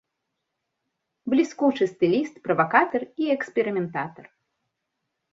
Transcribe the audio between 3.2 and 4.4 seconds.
і эксперыментатар.